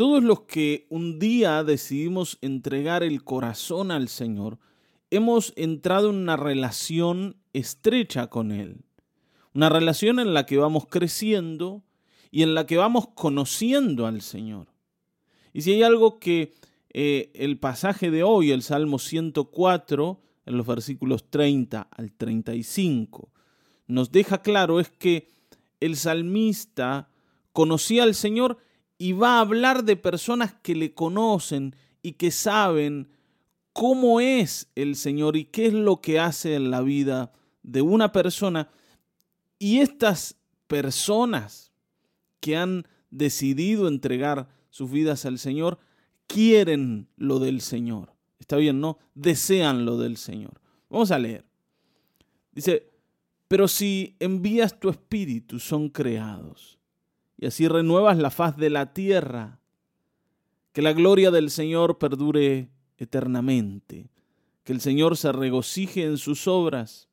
[0.00, 4.58] Todos los que un día decidimos entregar el corazón al Señor,
[5.10, 8.78] hemos entrado en una relación estrecha con Él.
[9.52, 11.84] Una relación en la que vamos creciendo
[12.30, 14.68] y en la que vamos conociendo al Señor.
[15.52, 16.54] Y si hay algo que
[16.94, 23.28] eh, el pasaje de hoy, el Salmo 104, en los versículos 30 al 35,
[23.86, 25.30] nos deja claro es que
[25.78, 27.10] el salmista
[27.52, 28.56] conocía al Señor
[29.00, 33.08] y va a hablar de personas que le conocen y que saben
[33.72, 37.32] cómo es el Señor y qué es lo que hace en la vida
[37.62, 38.68] de una persona.
[39.58, 40.36] Y estas
[40.66, 41.72] personas
[42.40, 45.78] que han decidido entregar sus vidas al Señor,
[46.26, 48.12] quieren lo del Señor.
[48.38, 48.98] Está bien, ¿no?
[49.14, 50.60] Desean lo del Señor.
[50.90, 51.46] Vamos a leer.
[52.52, 52.90] Dice,
[53.48, 56.79] pero si envías tu espíritu, son creados
[57.40, 59.60] y así renuevas la faz de la tierra.
[60.72, 64.10] Que la gloria del Señor perdure eternamente,
[64.62, 67.08] que el Señor se regocije en sus obras.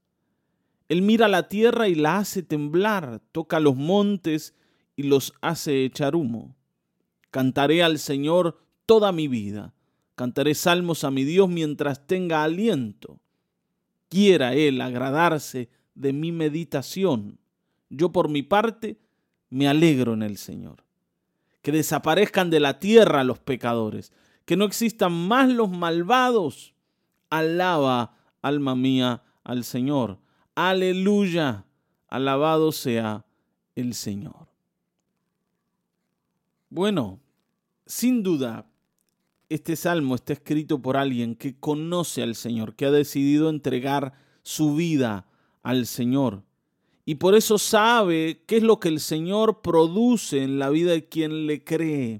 [0.89, 4.53] Él mira la tierra y la hace temblar, toca los montes
[4.97, 6.57] y los hace echar humo.
[7.31, 9.73] Cantaré al Señor toda mi vida,
[10.15, 13.21] cantaré salmos a mi Dios mientras tenga aliento.
[14.09, 17.39] Quiera Él agradarse de mi meditación.
[17.89, 18.99] Yo por mi parte
[19.49, 20.83] me alegro en el Señor.
[21.61, 24.13] Que desaparezcan de la tierra los pecadores,
[24.45, 26.73] que no existan más los malvados.
[27.29, 30.19] Alaba, alma mía, al Señor.
[30.55, 31.65] Aleluya,
[32.07, 33.25] alabado sea
[33.75, 34.47] el Señor.
[36.69, 37.19] Bueno,
[37.85, 38.65] sin duda,
[39.49, 44.75] este salmo está escrito por alguien que conoce al Señor, que ha decidido entregar su
[44.75, 45.27] vida
[45.63, 46.46] al Señor
[47.09, 51.07] y por eso sabe qué es lo que el Señor produce en la vida de
[51.07, 52.19] quien le cree.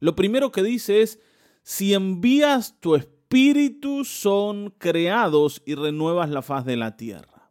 [0.00, 1.18] Lo primero que dice es,
[1.62, 7.50] si envías tu espíritu son creados y renuevas la faz de la tierra.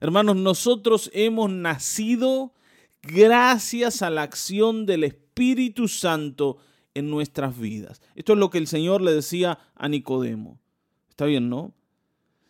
[0.00, 2.54] Hermanos, nosotros hemos nacido
[3.00, 6.56] gracias a la acción del Espíritu Santo
[6.94, 8.02] en nuestras vidas.
[8.16, 10.58] Esto es lo que el Señor le decía a Nicodemo.
[11.08, 11.72] Está bien, ¿no?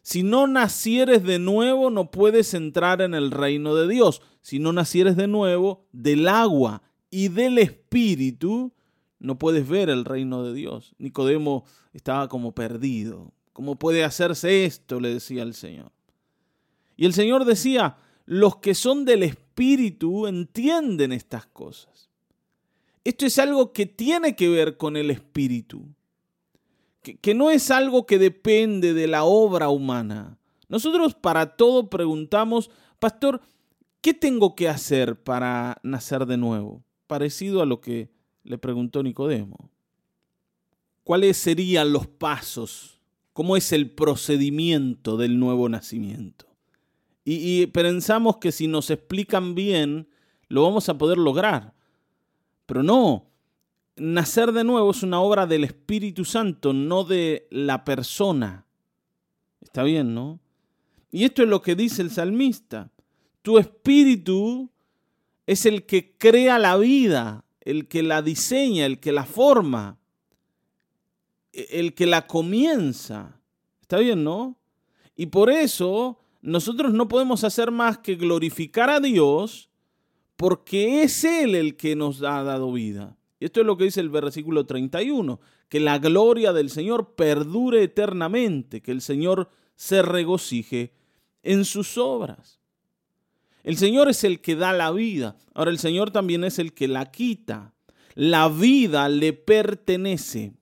[0.04, 4.20] Si no nacieres de nuevo, no puedes entrar en el reino de Dios.
[4.42, 8.74] Si no nacieres de nuevo del agua y del espíritu,
[9.18, 10.94] no puedes ver el reino de Dios.
[10.98, 11.64] Nicodemo
[11.94, 13.32] estaba como perdido.
[13.54, 15.00] ¿Cómo puede hacerse esto?
[15.00, 15.90] le decía el Señor.
[16.98, 22.10] Y el Señor decía, los que son del espíritu entienden estas cosas.
[23.04, 25.88] Esto es algo que tiene que ver con el espíritu
[27.12, 30.38] que, no es algo que depende de la obra humana.
[30.68, 33.42] Nosotros para todo preguntamos, pastor,
[34.00, 36.82] ¿qué tengo que hacer para nacer de nuevo?
[37.06, 38.10] Parecido a lo que
[38.42, 39.70] le preguntó Nicodemo.
[41.04, 42.98] ¿Cuáles serían los pasos?
[43.34, 46.46] ¿Cómo es el procedimiento del nuevo nacimiento?
[47.24, 50.08] Y, y, pensamos que si nos explican bien,
[50.48, 51.74] lo vamos a poder lograr.
[52.66, 53.33] Pero no,
[53.96, 58.66] nacer de nuevo es una obra del Espíritu Santo, no de la persona.
[59.60, 60.40] Está bien, ¿no?
[61.10, 62.90] Y esto es lo que dice el salmista.
[63.42, 64.70] Tu espíritu
[65.46, 69.98] es el que crea la vida, el que la diseña, el que la forma,
[71.52, 73.40] el que la comienza.
[73.80, 74.56] Está bien, ¿no?
[75.16, 79.70] Y por eso nosotros no podemos hacer más que glorificar a Dios
[80.36, 83.16] porque es Él el que nos ha dado vida.
[83.44, 85.38] Esto es lo que dice el versículo 31,
[85.68, 90.94] que la gloria del Señor perdure eternamente, que el Señor se regocije
[91.42, 92.58] en sus obras.
[93.62, 95.36] El Señor es el que da la vida.
[95.52, 97.74] Ahora el Señor también es el que la quita.
[98.14, 100.54] La vida le pertenece.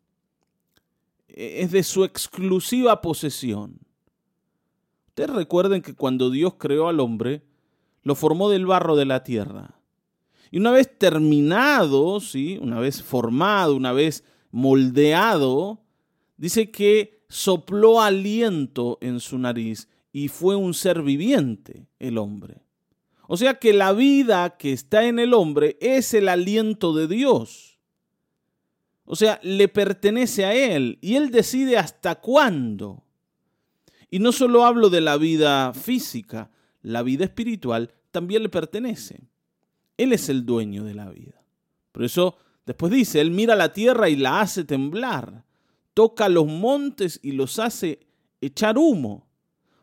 [1.28, 3.78] Es de su exclusiva posesión.
[5.06, 7.44] Ustedes recuerden que cuando Dios creó al hombre,
[8.02, 9.81] lo formó del barro de la tierra.
[10.52, 12.58] Y una vez terminado, ¿sí?
[12.60, 15.80] una vez formado, una vez moldeado,
[16.36, 22.60] dice que sopló aliento en su nariz y fue un ser viviente el hombre.
[23.28, 27.78] O sea que la vida que está en el hombre es el aliento de Dios.
[29.06, 33.04] O sea, le pertenece a Él y Él decide hasta cuándo.
[34.10, 36.50] Y no solo hablo de la vida física,
[36.82, 39.31] la vida espiritual también le pertenece.
[39.96, 41.42] Él es el dueño de la vida.
[41.92, 42.36] Por eso
[42.66, 45.44] después dice, Él mira la tierra y la hace temblar,
[45.94, 48.00] toca los montes y los hace
[48.40, 49.28] echar humo.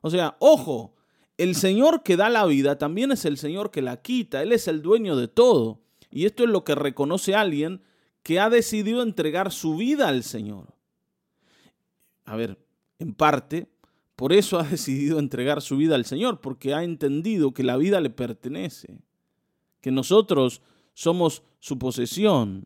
[0.02, 0.96] O sea, ojo,
[1.38, 4.68] el Señor que da la vida también es el Señor que la quita, Él es
[4.68, 5.82] el dueño de todo.
[6.12, 7.82] Y esto es lo que reconoce alguien
[8.24, 10.74] que ha decidido entregar su vida al Señor.
[12.26, 12.60] A ver,
[13.00, 13.70] en parte,
[14.16, 18.02] por eso ha decidido entregar su vida al Señor, porque ha entendido que la vida
[18.02, 19.02] le pertenece,
[19.81, 20.62] que nosotros
[20.94, 22.64] somos su posesión.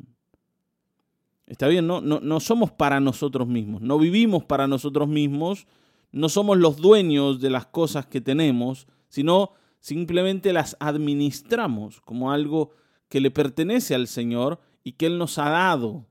[1.45, 5.67] Está bien, no, no, no somos para nosotros mismos, no vivimos para nosotros mismos,
[6.11, 12.71] no somos los dueños de las cosas que tenemos, sino simplemente las administramos como algo
[13.09, 16.07] que le pertenece al Señor y que Él nos ha dado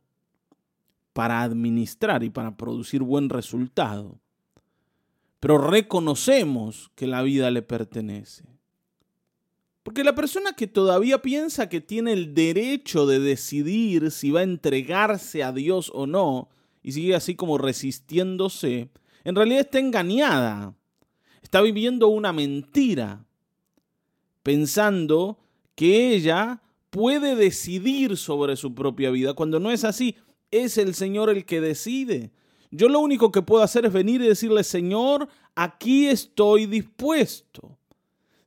[1.13, 4.19] para administrar y para producir buen resultado.
[5.41, 8.45] Pero reconocemos que la vida le pertenece.
[9.83, 14.45] Porque la persona que todavía piensa que tiene el derecho de decidir si va a
[14.45, 16.49] entregarse a Dios o no,
[16.83, 18.91] y sigue así como resistiéndose,
[19.25, 20.75] en realidad está engañada.
[21.43, 23.25] Está viviendo una mentira,
[24.43, 25.39] pensando
[25.75, 30.17] que ella puede decidir sobre su propia vida, cuando no es así,
[30.51, 32.31] es el Señor el que decide.
[32.71, 37.79] Yo lo único que puedo hacer es venir y decirle, Señor, aquí estoy dispuesto.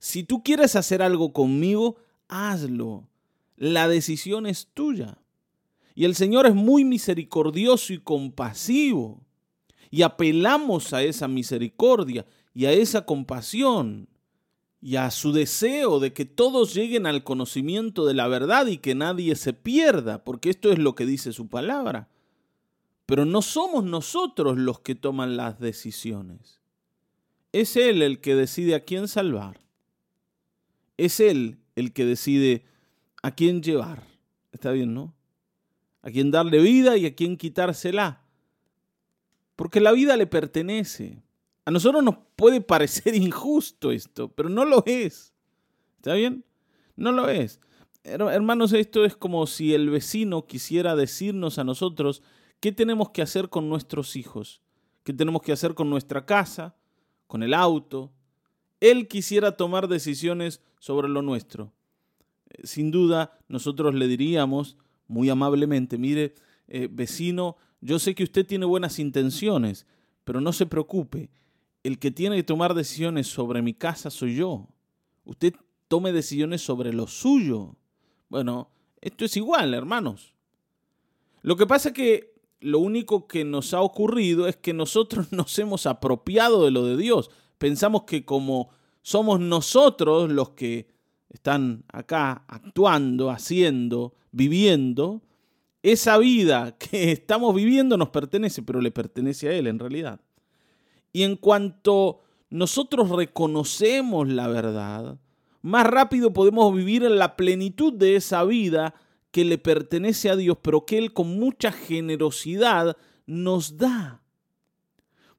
[0.05, 1.95] Si tú quieres hacer algo conmigo,
[2.27, 3.09] hazlo.
[3.57, 5.17] La decisión es tuya.
[5.95, 9.23] Y el Señor es muy misericordioso y compasivo.
[9.89, 12.23] Y apelamos a esa misericordia
[12.53, 14.07] y a esa compasión
[14.79, 18.93] y a su deseo de que todos lleguen al conocimiento de la verdad y que
[18.93, 22.09] nadie se pierda, porque esto es lo que dice su palabra.
[23.07, 26.61] Pero no somos nosotros los que toman las decisiones.
[27.51, 29.64] Es Él el que decide a quién salvar.
[30.97, 32.65] Es Él el que decide
[33.21, 34.03] a quién llevar.
[34.51, 35.13] Está bien, ¿no?
[36.01, 38.21] A quién darle vida y a quién quitársela.
[39.55, 41.23] Porque la vida le pertenece.
[41.65, 45.33] A nosotros nos puede parecer injusto esto, pero no lo es.
[45.97, 46.45] ¿Está bien?
[46.95, 47.59] No lo es.
[48.03, 52.21] Hermanos, esto es como si el vecino quisiera decirnos a nosotros
[52.59, 54.61] qué tenemos que hacer con nuestros hijos,
[55.03, 56.75] qué tenemos que hacer con nuestra casa,
[57.25, 58.13] con el auto,
[58.91, 61.73] él quisiera tomar decisiones sobre lo nuestro.
[62.49, 64.77] Eh, sin duda, nosotros le diríamos
[65.07, 66.35] muy amablemente, mire,
[66.67, 69.85] eh, vecino, yo sé que usted tiene buenas intenciones,
[70.23, 71.29] pero no se preocupe,
[71.83, 74.67] el que tiene que tomar decisiones sobre mi casa soy yo.
[75.23, 75.53] Usted
[75.87, 77.75] tome decisiones sobre lo suyo.
[78.29, 78.69] Bueno,
[79.01, 80.33] esto es igual, hermanos.
[81.43, 85.57] Lo que pasa es que lo único que nos ha ocurrido es que nosotros nos
[85.59, 88.69] hemos apropiado de lo de Dios pensamos que como
[89.01, 90.87] somos nosotros los que
[91.29, 95.21] están acá actuando, haciendo, viviendo,
[95.83, 100.19] esa vida que estamos viviendo nos pertenece, pero le pertenece a Él en realidad.
[101.13, 105.17] Y en cuanto nosotros reconocemos la verdad,
[105.61, 108.95] más rápido podemos vivir en la plenitud de esa vida
[109.31, 114.21] que le pertenece a Dios, pero que Él con mucha generosidad nos da.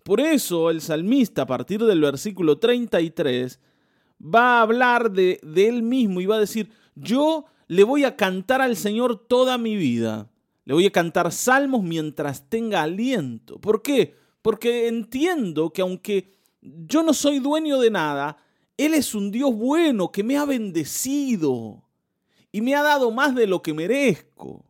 [0.07, 3.59] Por eso el salmista a partir del versículo 33
[4.23, 8.15] va a hablar de, de, él mismo y va a decir, yo le voy a
[8.15, 10.31] cantar al Señor toda mi vida.
[10.65, 13.59] Le voy a cantar salmos mientras tenga aliento.
[13.59, 14.15] ¿Por qué?
[14.43, 18.37] Porque entiendo que aunque yo no soy dueño de nada,
[18.77, 21.83] Él es un Dios bueno que me ha bendecido
[22.53, 24.66] y me ha dado más de lo que merezco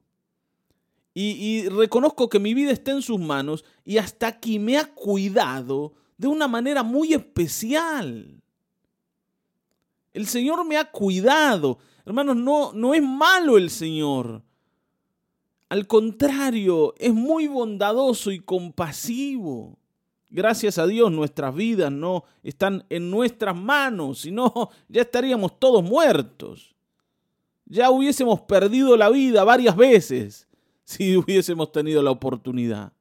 [1.19, 5.95] y, reconozco que mi vida está en sus manos y hasta aquí me ha cuidado
[6.19, 8.43] de una manera muy especial.
[10.13, 11.79] El Señor me ha cuidado.
[12.05, 14.43] Hermanos, no, no es malo el Señor.
[15.71, 19.79] Al contrario, es muy bondadoso y compasivo.
[20.29, 24.53] Gracias a Dios nuestras vidas no están en nuestras manos, sino
[24.87, 26.75] ya estaríamos todos muertos.
[27.65, 30.47] Ya hubiésemos perdido la vida varias veces
[30.87, 32.93] si hubiésemos tenido la oportunidad.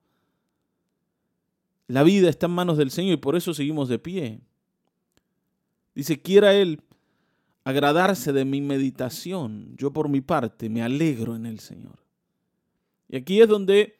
[1.88, 4.42] La vida está en manos del Señor y por eso seguimos de pie.
[5.94, 6.82] Dice, quiera Él
[7.64, 9.76] agradarse de mi meditación.
[9.78, 12.00] Yo por mi parte me alegro en el Señor.
[13.08, 14.00] Y aquí es donde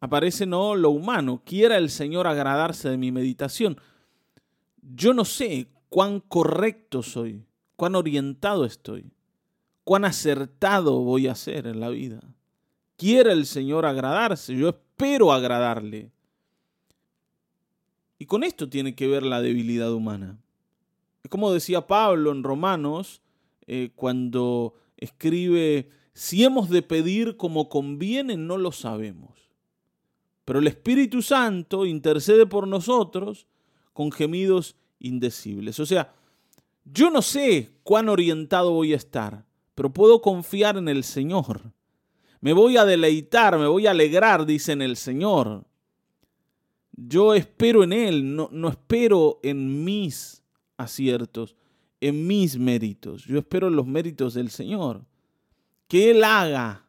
[0.00, 1.42] aparece no lo humano.
[1.44, 3.76] Quiera el Señor agradarse de mi meditación.
[4.80, 9.10] Yo no sé cuán correcto soy, cuán orientado estoy,
[9.82, 12.20] cuán acertado voy a ser en la vida
[12.96, 16.10] quiere el Señor agradarse, yo espero agradarle.
[18.18, 20.38] Y con esto tiene que ver la debilidad humana.
[21.22, 23.20] Es como decía Pablo en Romanos,
[23.66, 29.50] eh, cuando escribe, si hemos de pedir como conviene, no lo sabemos.
[30.44, 33.46] Pero el Espíritu Santo intercede por nosotros
[33.92, 35.80] con gemidos indecibles.
[35.80, 36.14] O sea,
[36.84, 41.72] yo no sé cuán orientado voy a estar, pero puedo confiar en el Señor
[42.46, 45.66] Me voy a deleitar, me voy a alegrar, dice en el Señor.
[46.92, 50.44] Yo espero en Él, no, no espero en mis
[50.76, 51.56] aciertos,
[52.00, 53.24] en mis méritos.
[53.24, 55.04] Yo espero en los méritos del Señor.
[55.88, 56.86] Que Él haga.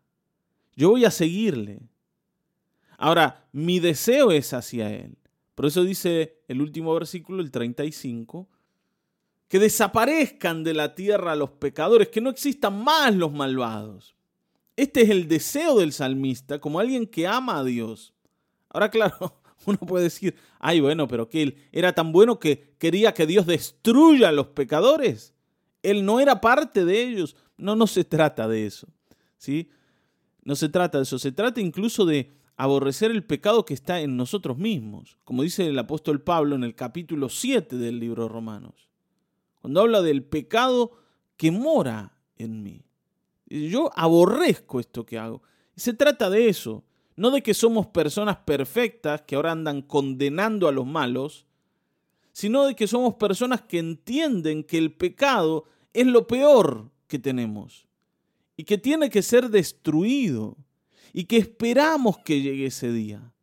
[0.75, 1.79] Yo voy a seguirle.
[2.95, 5.17] Ahora, mi deseo es hacia Él.
[5.55, 8.47] Por eso dice el último versículo, el 35,
[9.47, 14.16] que desaparezcan de la tierra los pecadores, que no existan más los malvados.
[14.77, 18.13] Este es el deseo del salmista como alguien que ama a Dios.
[18.69, 23.13] Ahora, claro, uno puede decir, ay, bueno, pero que él era tan bueno que quería
[23.13, 25.33] que Dios destruya a los pecadores.
[25.83, 27.35] Él no era parte de ellos.
[27.57, 28.87] No, no se trata de eso.
[29.37, 29.69] ¿sí?
[30.43, 31.19] No se trata de eso.
[31.19, 35.77] Se trata incluso de aborrecer el pecado que está en nosotros mismos, como dice el
[35.77, 38.89] apóstol Pablo en el capítulo 7 del libro de Romanos,
[39.61, 40.91] cuando habla del pecado
[41.35, 42.86] que mora en mí.
[43.47, 45.41] Yo aborrezco esto que hago.
[45.75, 46.83] Se trata de eso,
[47.15, 51.47] no de que somos personas perfectas que ahora andan condenando a los malos,
[52.33, 57.87] sino de que somos personas que entienden que el pecado es lo peor que tenemos
[58.55, 60.57] y que tiene que ser destruido
[61.13, 63.33] y que esperamos que llegue ese día,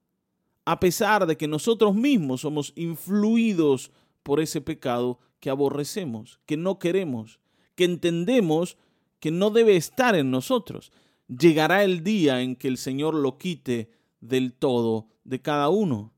[0.65, 3.91] a pesar de que nosotros mismos somos influidos
[4.23, 7.41] por ese pecado que aborrecemos, que no queremos,
[7.75, 8.77] que entendemos
[9.25, 10.93] que no debe estar en nosotros.
[11.29, 13.91] Llegará el día en que el Señor lo quite
[14.21, 16.13] del todo de cada uno.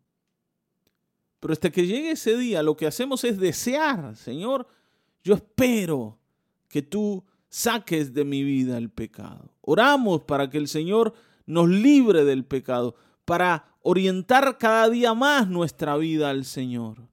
[1.38, 4.66] Pero hasta que llegue ese día, lo que hacemos es desear, Señor,
[5.22, 6.18] yo espero
[6.66, 9.54] que tú saques de mi vida el pecado.
[9.60, 11.14] Oramos para que el Señor
[11.46, 17.06] nos libre del pecado, para orientar cada día más nuestra vida al Señor,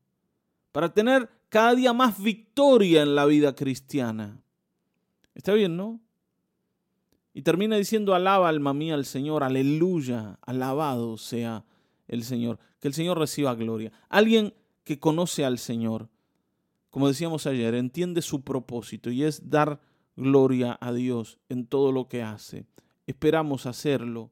[0.72, 4.43] para tener cada día más victoria en la vida cristiana.
[5.34, 6.00] Está bien, ¿no?
[7.34, 11.66] Y termina diciendo, alaba alma mía al Señor, aleluya, alabado sea
[12.08, 13.92] el Señor, que el Señor reciba gloria.
[14.10, 16.10] Alguien que conoce al Señor,
[16.92, 19.82] como decíamos ayer, entiende su propósito y es dar
[20.16, 22.68] gloria a Dios en todo lo que hace
[23.08, 24.32] esperamos hacerlo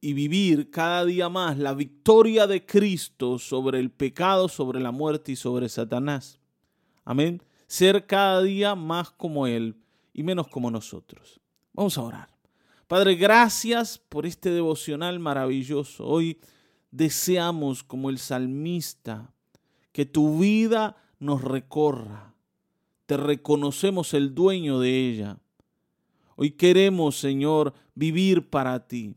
[0.00, 5.32] y vivir cada día más la victoria de Cristo sobre el pecado, sobre la muerte
[5.32, 6.40] y sobre Satanás.
[7.04, 7.42] Amén.
[7.66, 9.76] Ser cada día más como Él
[10.12, 11.40] y menos como nosotros.
[11.72, 12.28] Vamos a orar.
[12.86, 16.06] Padre, gracias por este devocional maravilloso.
[16.06, 16.40] Hoy
[16.90, 19.32] deseamos, como el salmista,
[19.92, 22.34] que tu vida nos recorra.
[23.06, 25.38] Te reconocemos el dueño de ella
[26.42, 29.14] Hoy queremos, Señor, vivir para ti.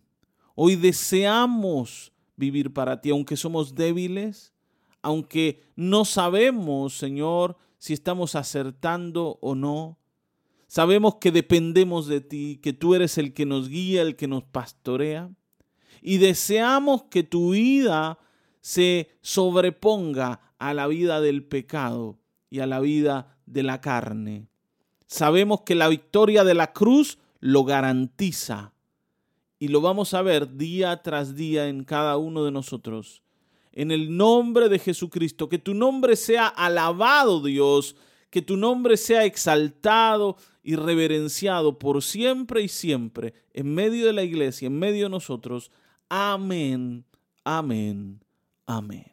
[0.55, 4.53] Hoy deseamos vivir para ti, aunque somos débiles,
[5.01, 9.97] aunque no sabemos, Señor, si estamos acertando o no.
[10.73, 14.43] Sabemos que dependemos de ti, que tú eres el que nos guía, el que nos
[14.43, 15.29] pastorea.
[16.01, 18.17] Y deseamos que tu vida
[18.59, 22.17] se sobreponga a la vida del pecado
[22.49, 24.47] y a la vida de la carne.
[25.05, 28.73] Sabemos que la victoria de la cruz lo garantiza
[29.59, 33.21] y lo vamos a ver día tras día en cada uno de nosotros.
[33.73, 37.95] En el nombre de Jesucristo, que tu nombre sea alabado Dios,
[38.33, 44.23] que tu nombre sea exaltado y reverenciado por siempre y siempre en medio de la
[44.23, 45.69] iglesia, en medio de nosotros.
[46.09, 47.05] Amén,
[47.43, 48.23] amén,
[48.65, 49.12] amén.